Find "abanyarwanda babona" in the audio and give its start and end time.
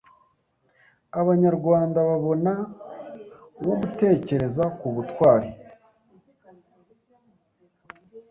1.19-2.53